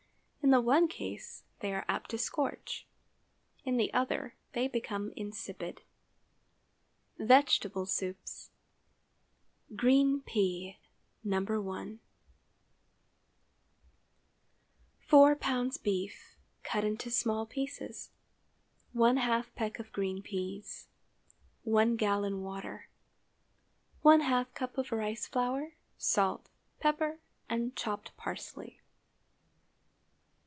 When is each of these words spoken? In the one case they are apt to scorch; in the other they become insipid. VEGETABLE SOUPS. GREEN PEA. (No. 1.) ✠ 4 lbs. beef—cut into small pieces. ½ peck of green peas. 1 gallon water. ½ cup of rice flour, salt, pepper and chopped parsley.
In 0.43 0.49
the 0.49 0.59
one 0.61 0.89
case 0.89 1.43
they 1.59 1.71
are 1.73 1.85
apt 1.87 2.09
to 2.09 2.17
scorch; 2.17 2.85
in 3.63 3.77
the 3.77 3.93
other 3.93 4.35
they 4.51 4.67
become 4.67 5.13
insipid. 5.15 5.83
VEGETABLE 7.19 7.85
SOUPS. 7.85 8.49
GREEN 9.75 10.21
PEA. 10.23 10.77
(No. 11.23 11.37
1.) 11.61 11.91
✠ 11.91 11.99
4 15.07 15.35
lbs. 15.37 15.81
beef—cut 15.81 16.83
into 16.83 17.11
small 17.11 17.45
pieces. 17.45 18.09
½ 18.93 19.53
peck 19.55 19.79
of 19.79 19.93
green 19.93 20.21
peas. 20.21 20.87
1 21.63 21.95
gallon 21.95 22.41
water. 22.41 22.89
½ 24.03 24.53
cup 24.55 24.77
of 24.77 24.91
rice 24.91 25.27
flour, 25.27 25.75
salt, 25.97 26.49
pepper 26.81 27.19
and 27.47 27.73
chopped 27.77 28.17
parsley. 28.17 28.79